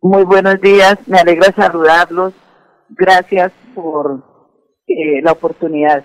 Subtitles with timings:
[0.00, 2.32] Muy buenos días, me alegra saludarlos.
[2.90, 4.22] Gracias por
[4.86, 6.04] eh, la oportunidad.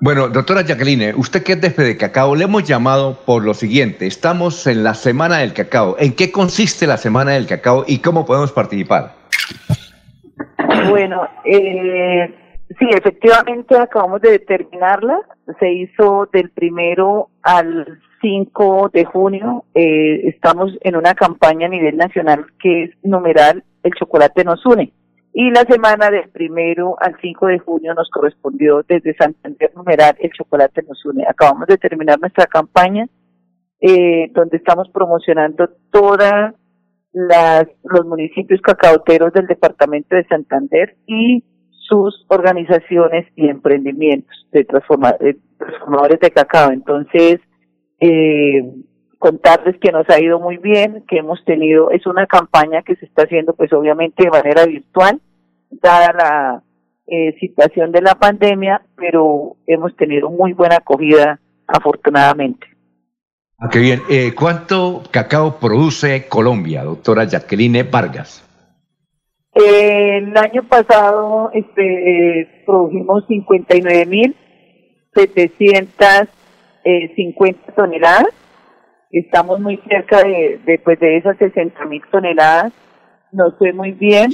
[0.00, 4.06] Bueno, doctora Jacqueline, usted que es de Cacao, le hemos llamado por lo siguiente.
[4.06, 5.96] Estamos en la Semana del Cacao.
[5.98, 9.14] ¿En qué consiste la Semana del Cacao y cómo podemos participar?
[10.90, 12.34] Bueno, eh,
[12.78, 15.20] sí, efectivamente acabamos de determinarla.
[15.58, 19.64] Se hizo del primero al 5 de junio.
[19.74, 24.94] Eh, estamos en una campaña a nivel nacional que es numeral El chocolate nos une.
[25.34, 30.30] Y la semana del primero al 5 de junio nos correspondió desde Santander numeral El
[30.32, 31.26] chocolate nos une.
[31.28, 33.06] Acabamos de terminar nuestra campaña
[33.80, 36.54] eh, donde estamos promocionando todas
[37.12, 46.20] las, los municipios cacaoteros del departamento de Santander y sus organizaciones y emprendimientos de, transformadores
[46.20, 46.70] de cacao.
[46.70, 47.40] Entonces,
[48.06, 48.62] eh,
[49.18, 53.06] contarles que nos ha ido muy bien, que hemos tenido, es una campaña que se
[53.06, 55.22] está haciendo pues obviamente de manera virtual,
[55.70, 56.62] dada la
[57.06, 62.66] eh, situación de la pandemia, pero hemos tenido muy buena acogida afortunadamente.
[63.58, 64.02] Ah, qué bien.
[64.10, 68.42] Eh, ¿Cuánto cacao produce Colombia, doctora Jacqueline Vargas?
[69.54, 76.28] el año pasado este, produjimos 59.750
[76.84, 77.14] eh,
[77.74, 78.28] toneladas.
[79.10, 82.72] Estamos muy cerca de, de, pues, de esas 60.000 toneladas.
[83.32, 84.30] Nos fue muy bien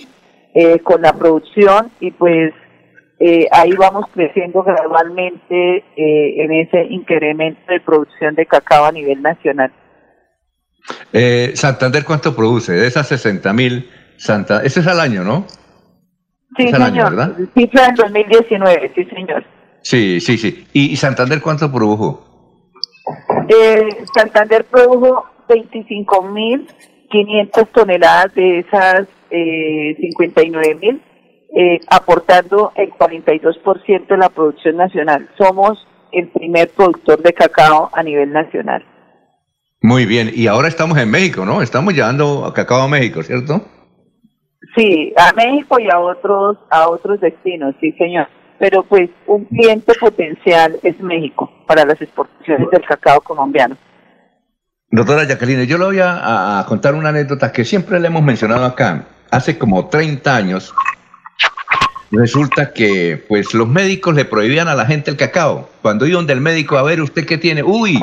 [0.55, 2.53] eh, con la producción y pues
[3.23, 9.21] eh, ahí vamos creciendo gradualmente eh, en ese incremento de producción de cacao a nivel
[9.21, 9.71] nacional.
[11.13, 12.73] Eh, Santander, ¿cuánto produce?
[12.73, 15.47] De esas 60 mil, Santa, ese es al año, ¿no?
[16.57, 16.83] Sí, señor.
[16.83, 17.37] Año, ¿verdad?
[17.55, 19.45] Cifra en 2019, sí, señor.
[19.83, 20.67] Sí, sí, sí.
[20.73, 22.30] ¿Y, Santander cuánto produjo?
[23.49, 26.67] Eh, Santander produjo 25 mil
[27.11, 31.03] 500 toneladas de esas eh, 59 mil
[31.57, 35.29] eh, aportando el 42% de la producción nacional.
[35.37, 38.85] Somos el primer productor de cacao a nivel nacional.
[39.83, 41.63] Muy bien, y ahora estamos en México, ¿no?
[41.63, 43.63] Estamos llevando cacao a México, ¿cierto?
[44.77, 48.29] Sí, a México y a otros a otros destinos, sí, señor.
[48.61, 53.75] Pero pues un cliente potencial es México para las exportaciones del cacao colombiano.
[54.91, 59.07] Doctora Jacqueline, yo le voy a, contar una anécdota que siempre le hemos mencionado acá.
[59.31, 60.75] Hace como 30 años
[62.11, 65.71] resulta que pues los médicos le prohibían a la gente el cacao.
[65.81, 67.99] Cuando iban del médico a ver usted qué tiene, uy,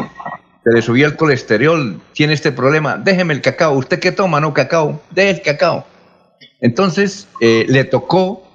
[0.64, 4.56] se le subía el colesterol, tiene este problema, déjeme el cacao, usted qué toma, no
[4.56, 5.86] cacao, deje el cacao.
[6.62, 8.47] Entonces eh, le tocó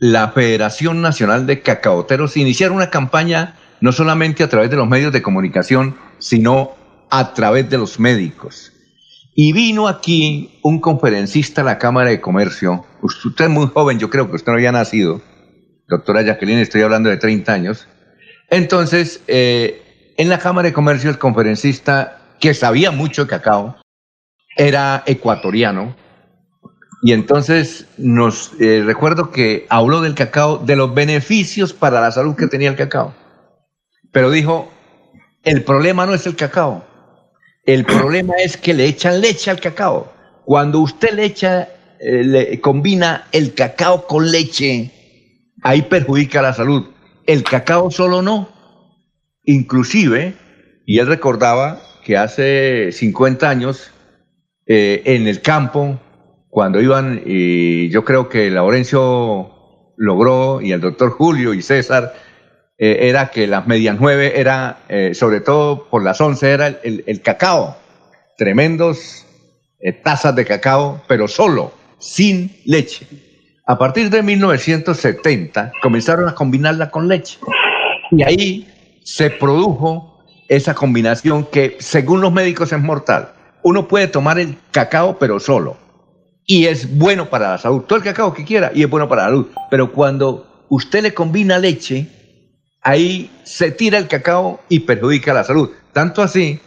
[0.00, 5.12] la Federación Nacional de Cacaoteros iniciar una campaña no solamente a través de los medios
[5.12, 6.72] de comunicación, sino
[7.10, 8.72] a través de los médicos.
[9.34, 12.84] Y vino aquí un conferencista a la Cámara de Comercio.
[13.02, 15.22] Usted es muy joven, yo creo que usted no había nacido.
[15.86, 17.86] Doctora Jacqueline, estoy hablando de 30 años.
[18.48, 23.76] Entonces, eh, en la Cámara de Comercio, el conferencista, que sabía mucho de cacao,
[24.56, 25.94] era ecuatoriano.
[27.02, 32.36] Y entonces nos eh, recuerdo que habló del cacao, de los beneficios para la salud
[32.36, 33.14] que tenía el cacao.
[34.12, 34.70] Pero dijo,
[35.44, 36.84] el problema no es el cacao,
[37.64, 40.12] el problema es que le echan leche al cacao.
[40.44, 41.68] Cuando usted le echa,
[42.00, 44.90] eh, le combina el cacao con leche,
[45.62, 46.88] ahí perjudica la salud.
[47.26, 48.48] El cacao solo no.
[49.44, 50.34] Inclusive,
[50.84, 53.90] y él recordaba que hace 50 años,
[54.66, 55.98] eh, en el campo,
[56.50, 59.50] cuando iban, y yo creo que Laurencio
[59.96, 62.12] logró, y el doctor Julio y César,
[62.76, 67.22] eh, era que las medias nueve era, eh, sobre todo por las once, era el,
[67.22, 67.76] cacao.
[68.36, 69.26] Tremendos
[69.78, 73.06] eh, tazas de cacao, pero solo, sin leche.
[73.66, 77.38] A partir de 1970 comenzaron a combinarla con leche.
[78.10, 83.34] Y ahí se produjo esa combinación que, según los médicos, es mortal.
[83.62, 85.76] Uno puede tomar el cacao, pero solo.
[86.52, 87.82] Y es bueno para la salud.
[87.82, 89.46] Todo el cacao que quiera y es bueno para la salud.
[89.70, 92.08] Pero cuando usted le combina leche,
[92.82, 95.70] ahí se tira el cacao y perjudica la salud.
[95.92, 96.58] Tanto así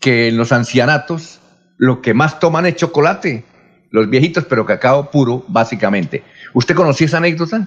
[0.00, 1.40] que en los ancianatos
[1.78, 3.42] lo que más toman es chocolate,
[3.90, 6.22] los viejitos, pero cacao puro, básicamente.
[6.52, 7.66] ¿Usted conocía esa anécdota?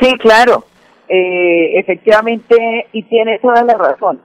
[0.00, 0.64] Sí, claro.
[1.10, 4.22] Eh, efectivamente, y tiene toda la razón.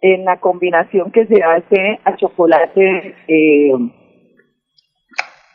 [0.00, 3.72] En la combinación que se hace a chocolate, eh,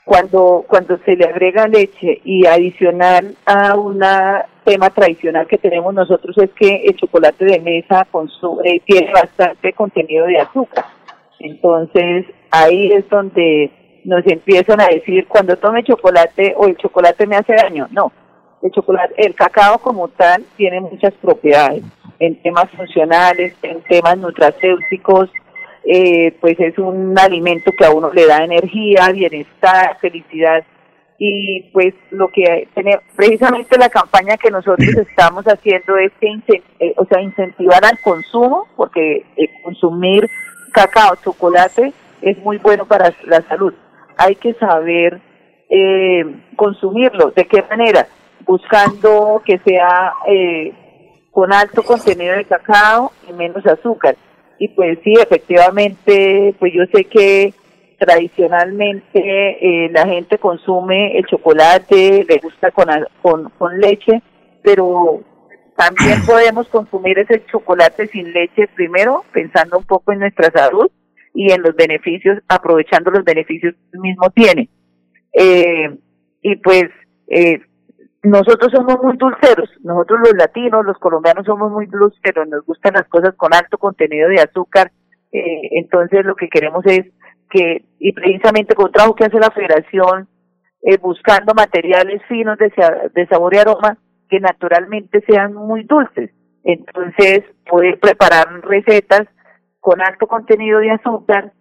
[0.06, 6.38] cuando, cuando se le agrega leche y adicional a una tema tradicional que tenemos nosotros
[6.38, 10.86] es que el chocolate de mesa consume, tiene bastante contenido de azúcar.
[11.40, 13.72] Entonces, ahí es donde
[14.06, 17.88] nos empiezan a decir cuando tome chocolate o el chocolate me hace daño.
[17.92, 18.12] No,
[18.62, 21.84] el chocolate, el cacao como tal tiene muchas propiedades
[22.20, 25.30] en temas funcionales, en temas nutracéuticos,
[25.85, 30.63] eh, pues es un alimento que a uno le da energía, bienestar, felicidad.
[31.19, 36.94] Y pues lo que tiene precisamente la campaña que nosotros estamos haciendo es que eh,
[36.97, 40.30] o sea incentivar al consumo porque eh, consumir
[40.71, 43.74] cacao chocolate es muy bueno para la salud.
[44.18, 45.19] Hay que saber
[45.69, 46.24] eh,
[46.56, 47.31] consumirlo.
[47.31, 48.07] De qué manera
[48.45, 50.13] buscando que sea
[51.31, 54.15] con alto contenido de cacao y menos azúcar
[54.63, 57.54] y pues sí efectivamente pues yo sé que
[58.00, 62.88] tradicionalmente eh, la gente consume el chocolate, le gusta con,
[63.21, 64.21] con, con leche,
[64.63, 65.21] pero
[65.75, 70.89] también podemos consumir ese chocolate sin leche primero pensando un poco en nuestra salud
[71.33, 74.69] y en los beneficios, aprovechando los beneficios que mismo tiene.
[75.33, 75.94] Eh,
[76.42, 76.86] y pues
[77.27, 77.59] eh,
[78.24, 83.08] nosotros somos muy dulceros, nosotros los latinos, los colombianos somos muy dulceros, nos gustan las
[83.10, 84.92] cosas con alto contenido de azúcar,
[85.31, 87.06] eh, entonces lo que queremos es
[87.50, 90.30] que, y precisamente con trabajo que hace la federación,
[90.84, 93.98] eh, buscando materiales finos de, sabor y aroma
[94.30, 96.31] que naturalmente sean muy dulces.
[96.64, 99.28] Entonces, poder preparar recetas
[99.80, 101.52] con alto contenido de azúcar,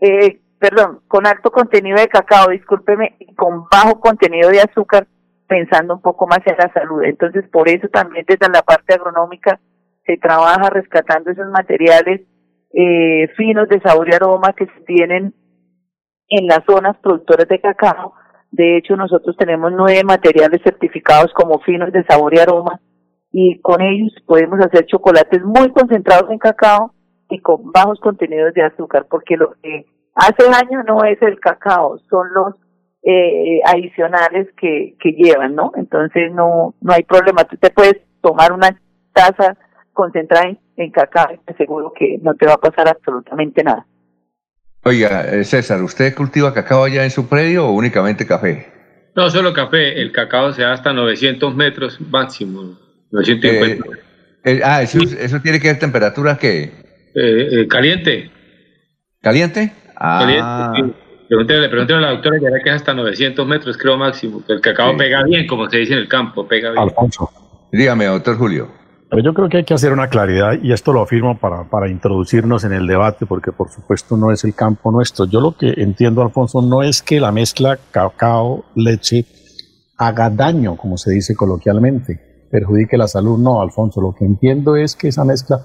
[0.00, 5.06] eh, perdón, con alto contenido de cacao, discúlpeme, con bajo contenido de azúcar,
[5.50, 7.02] pensando un poco más en la salud.
[7.02, 9.58] Entonces, por eso también desde la parte agronómica
[10.06, 12.20] se trabaja rescatando esos materiales
[12.72, 15.34] eh, finos de sabor y aroma que se tienen
[16.28, 18.14] en las zonas productoras de cacao.
[18.52, 22.80] De hecho, nosotros tenemos nueve materiales certificados como finos de sabor y aroma
[23.32, 26.94] y con ellos podemos hacer chocolates muy concentrados en cacao
[27.28, 31.98] y con bajos contenidos de azúcar, porque lo que hace daño no es el cacao,
[32.08, 32.54] son los
[33.02, 35.72] eh, adicionales que, que llevan, ¿no?
[35.76, 37.44] Entonces no, no hay problema.
[37.44, 38.78] Tú te puedes tomar una
[39.12, 39.56] taza
[39.92, 43.86] concentrada en, en cacao y te aseguro que no te va a pasar absolutamente nada.
[44.82, 48.66] Oiga, eh, César, ¿usted cultiva cacao allá en su predio o únicamente café?
[49.14, 50.00] No, solo café.
[50.00, 52.78] El cacao se da hasta 900 metros máximo.
[53.10, 53.86] 950.
[53.86, 54.00] Eh,
[54.44, 56.70] eh, ah, eso, eso, tiene que ver temperatura qué?
[57.68, 58.30] caliente.
[59.20, 59.72] ¿Caliente?
[59.96, 60.70] Ah.
[60.72, 60.96] Caliente,
[61.30, 64.42] Pregúntele, a la doctora ya que es hasta 900 metros, creo máximo.
[64.48, 66.82] El cacao pega bien, como se dice en el campo, pega bien.
[66.82, 67.30] Alfonso.
[67.70, 68.66] Dígame, doctor Julio.
[69.08, 71.88] Pero yo creo que hay que hacer una claridad y esto lo afirmo para, para
[71.88, 75.24] introducirnos en el debate porque por supuesto no es el campo nuestro.
[75.26, 79.24] Yo lo que entiendo, Alfonso, no es que la mezcla cacao-leche
[79.98, 83.38] haga daño, como se dice coloquialmente, perjudique la salud.
[83.38, 85.60] No, Alfonso, lo que entiendo es que esa mezcla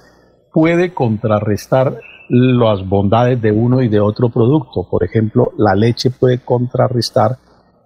[0.53, 1.99] puede contrarrestar
[2.29, 4.87] las bondades de uno y de otro producto.
[4.89, 7.37] Por ejemplo, la leche puede contrarrestar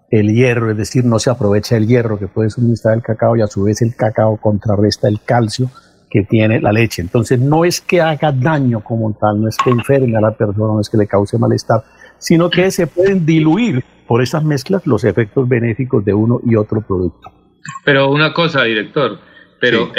[0.09, 3.41] el hierro, es decir, no se aprovecha el hierro que puede suministrar el cacao y
[3.41, 5.69] a su vez el cacao contrarresta el calcio
[6.09, 7.01] que tiene la leche.
[7.01, 10.73] Entonces no es que haga daño como tal, no es que enferme a la persona,
[10.73, 11.83] no es que le cause malestar,
[12.17, 16.81] sino que se pueden diluir por esas mezclas los efectos benéficos de uno y otro
[16.81, 17.31] producto.
[17.85, 19.19] Pero una cosa, director,
[19.61, 19.91] pero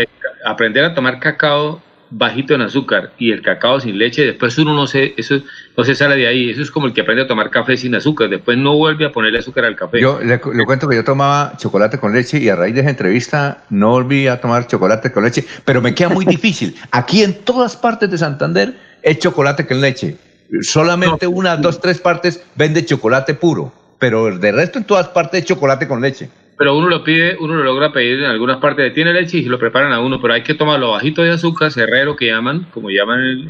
[0.44, 4.86] aprender a tomar cacao bajito en azúcar y el cacao sin leche, después uno no
[4.86, 5.40] se, eso
[5.76, 6.50] no se sale de ahí.
[6.50, 9.12] Eso es como el que aprende a tomar café sin azúcar, después no vuelve a
[9.12, 10.00] ponerle azúcar al café.
[10.00, 13.64] Yo le, cuento que yo tomaba chocolate con leche y a raíz de esa entrevista
[13.70, 16.76] no volví a tomar chocolate con leche, pero me queda muy difícil.
[16.90, 20.16] Aquí en todas partes de Santander es chocolate con leche.
[20.62, 25.46] Solamente unas, dos, tres partes vende chocolate puro, pero de resto en todas partes es
[25.46, 26.28] chocolate con leche
[26.61, 29.45] pero uno lo pide, uno lo logra pedir en algunas partes de tiene leche y
[29.45, 32.90] lo preparan a uno, pero hay que tomarlo bajito de azúcar, cerrero que llaman, como
[32.90, 33.49] llaman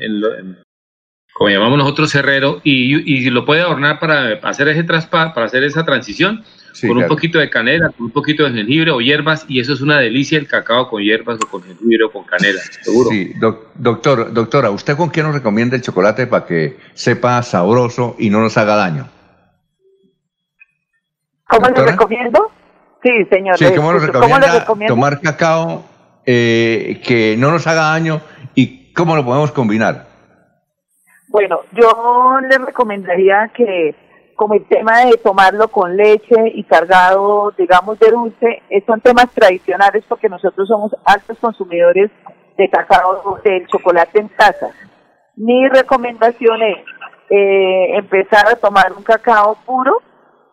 [1.33, 5.65] como llamamos nosotros cerrero, y, y, lo puede adornar para hacer ese traspa, para hacer
[5.65, 6.45] esa transición,
[6.87, 9.81] con un poquito de canela, con un poquito de jengibre o hierbas, y eso es
[9.81, 13.11] una delicia el cacao con hierbas o con jengibre o con canela, seguro.
[13.11, 13.33] Sí,
[13.75, 18.41] doctor, doctora, ¿usted con qué nos recomienda el chocolate para que sepa sabroso y no
[18.41, 19.09] nos haga daño?
[21.49, 22.53] ¿Cómo le recomiendo?
[23.03, 23.57] Sí, señor.
[23.57, 25.85] Sí, ¿cómo, nos recomienda tomar cacao
[26.27, 28.21] eh, que no nos haga daño
[28.55, 30.07] y cómo lo podemos combinar?
[31.29, 33.95] Bueno, yo le recomendaría que
[34.35, 40.03] como el tema de tomarlo con leche y cargado, digamos, de dulce, son temas tradicionales
[40.09, 42.11] porque nosotros somos altos consumidores
[42.57, 44.71] de cacao, del chocolate en taza.
[45.37, 46.79] Mi recomendación es
[47.31, 49.99] eh, empezar a tomar un cacao puro,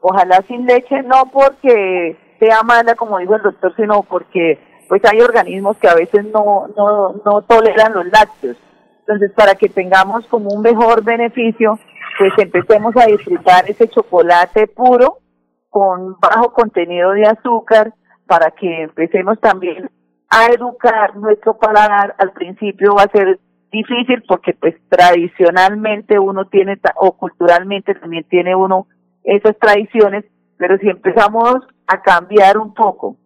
[0.02, 5.22] ojalá sin leche, no porque sea mala, como dijo el doctor, sino porque pues hay
[5.22, 8.58] organismos que a veces no, no, no toleran los lácteos.
[9.00, 11.80] Entonces, para que tengamos como un mejor beneficio,
[12.18, 15.20] pues empecemos a disfrutar ese chocolate puro
[15.70, 17.94] con bajo contenido de azúcar
[18.26, 19.90] para que empecemos también
[20.30, 22.16] a educar nuestro paladar.
[22.18, 23.40] Al principio va a ser
[23.72, 28.88] difícil porque pues tradicionalmente uno tiene o culturalmente también tiene uno
[29.24, 30.26] esas tradiciones,
[30.58, 33.18] pero si empezamos a cambiar un poco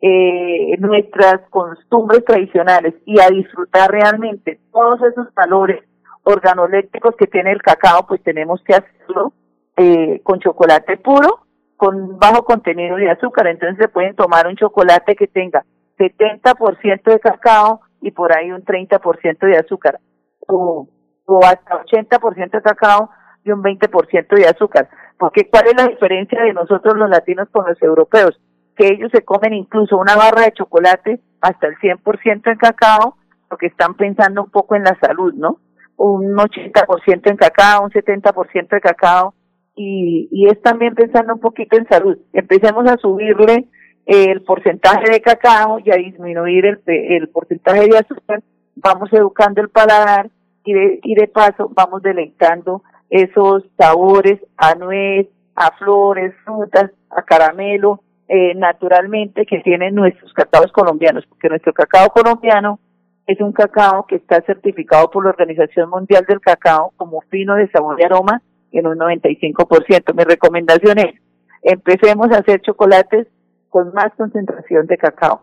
[0.00, 5.82] eh, nuestras costumbres tradicionales y a disfrutar realmente todos esos valores
[6.24, 9.32] organolépticos que tiene el cacao, pues tenemos que hacerlo
[9.76, 13.46] eh, con chocolate puro, con bajo contenido de azúcar.
[13.46, 15.64] Entonces se pueden tomar un chocolate que tenga
[15.98, 19.98] 70% de cacao y por ahí un 30% de azúcar,
[20.46, 20.86] o,
[21.24, 23.10] o hasta 80% de cacao
[23.44, 24.88] y un 20% de azúcar.
[25.18, 28.40] Porque ¿cuál es la diferencia de nosotros los latinos con los europeos?
[28.76, 33.16] Que ellos se comen incluso una barra de chocolate hasta el 100% en cacao,
[33.48, 35.58] porque están pensando un poco en la salud, ¿no?
[35.96, 39.34] Un 80% en cacao, un 70% de cacao,
[39.76, 42.18] y, y es también pensando un poquito en salud.
[42.32, 43.68] Empecemos a subirle
[44.06, 48.42] el porcentaje de cacao y a disminuir el, el porcentaje de azúcar,
[48.76, 50.30] vamos educando el paladar
[50.64, 57.22] y de, y de paso vamos deleitando esos sabores a nuez, a flores, frutas, a
[57.22, 62.80] caramelo, eh, naturalmente que tienen nuestros cacaos colombianos, porque nuestro cacao colombiano
[63.26, 67.70] es un cacao que está certificado por la Organización Mundial del Cacao como fino de
[67.70, 68.42] sabor y aroma
[68.72, 70.14] en un 95%.
[70.14, 71.14] Mi recomendación es,
[71.62, 73.26] empecemos a hacer chocolates
[73.70, 75.42] con más concentración de cacao.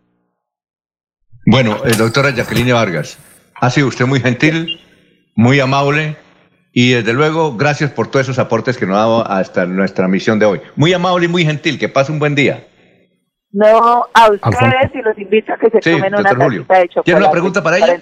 [1.45, 3.17] Bueno, eh, doctora Jacqueline Vargas,
[3.59, 4.79] ha sido usted muy gentil,
[5.35, 6.17] muy amable
[6.73, 10.39] y desde luego gracias por todos esos aportes que nos ha dado hasta nuestra misión
[10.39, 10.61] de hoy.
[10.75, 12.67] Muy amable y muy gentil, que pase un buen día.
[13.51, 17.01] No, a ustedes y los invito a que se tomen una tacita de chocolate.
[17.03, 18.01] ¿Tiene una pregunta para ella?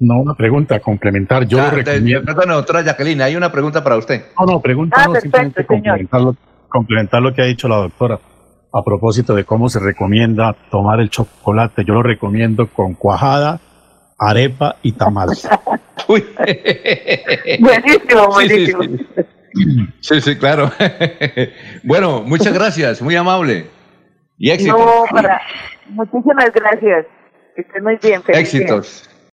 [0.00, 1.46] No, una pregunta complementar.
[1.46, 2.24] Yo ah, recomiendo...
[2.24, 4.26] Perdón, doctora Jacqueline, hay una pregunta para usted.
[4.38, 6.36] No, no, pregunta ah, no, simplemente complementar lo,
[6.68, 8.18] complementar lo que ha dicho la doctora
[8.72, 11.84] a propósito de cómo se recomienda tomar el chocolate.
[11.84, 13.60] Yo lo recomiendo con cuajada,
[14.18, 15.28] arepa y tamal.
[16.08, 16.24] Uy.
[17.60, 18.82] buenísimo, buenísimo.
[20.00, 20.36] Sí sí.
[20.36, 20.70] claro.
[21.84, 23.66] bueno, muchas gracias, muy amable.
[24.38, 24.78] Y éxitos.
[24.78, 25.40] No, para...
[25.88, 27.06] Muchísimas gracias.
[27.56, 28.22] Que estén muy bien.
[28.28, 29.07] Éxitos.